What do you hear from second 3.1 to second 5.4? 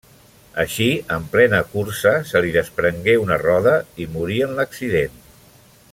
una roda i morí en l'accident.